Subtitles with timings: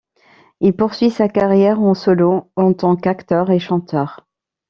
[0.61, 4.25] Il poursuit sa carrière en solo en tant qu'acteur et chanteur.